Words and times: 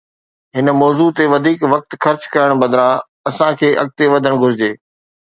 هن 0.55 0.67
موضوع 0.81 1.09
تي 1.17 1.23
وڌيڪ 1.33 1.59
وقت 1.73 1.91
خرچ 2.03 2.21
ڪرڻ 2.33 2.51
بدران، 2.61 2.97
اسان 3.29 3.51
کي 3.59 3.69
اڳتي 3.81 4.05
وڌڻ 4.13 4.33
گهرجي. 4.41 4.71